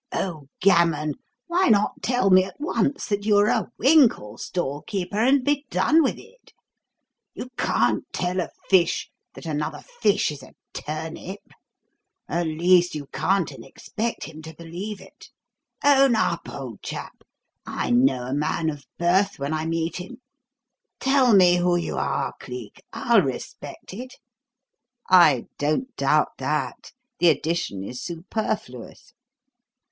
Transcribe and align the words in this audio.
"Oh, 0.11 0.47
gammon! 0.61 1.13
Why 1.45 1.67
not 1.67 2.01
tell 2.01 2.31
me 2.31 2.43
at 2.43 2.59
once 2.59 3.05
that 3.05 3.23
you 3.23 3.37
are 3.37 3.45
a 3.49 3.67
winkle 3.77 4.35
stall 4.39 4.81
keeper 4.81 5.19
and 5.19 5.43
be 5.45 5.67
done 5.69 6.01
with 6.01 6.17
it? 6.17 6.53
You 7.35 7.49
can't 7.55 8.03
tell 8.11 8.39
a 8.39 8.49
fish 8.67 9.11
that 9.35 9.45
another 9.45 9.83
fish 10.01 10.31
is 10.31 10.41
a 10.41 10.55
turnip 10.73 11.51
at 12.27 12.47
least 12.47 12.95
you 12.95 13.09
can't 13.13 13.51
and 13.51 13.63
expect 13.63 14.23
him 14.23 14.41
to 14.41 14.55
believe 14.55 14.99
it. 15.01 15.29
Own 15.85 16.15
up, 16.15 16.49
old 16.49 16.81
chap. 16.81 17.21
I 17.67 17.91
know 17.91 18.23
a 18.23 18.33
man 18.33 18.71
of 18.71 18.87
birth 18.97 19.37
when 19.37 19.53
I 19.53 19.67
meet 19.67 19.97
him. 19.97 20.19
Tell 20.99 21.31
me 21.35 21.57
who 21.57 21.75
you 21.75 21.95
are, 21.95 22.33
Cleek 22.39 22.81
I'll 22.91 23.21
respect 23.21 23.93
it." 23.93 24.15
"I 25.11 25.45
don't 25.59 25.95
doubt 25.95 26.37
that 26.39 26.91
the 27.19 27.29
addition 27.29 27.83
is 27.83 28.01
superfluous." 28.01 29.13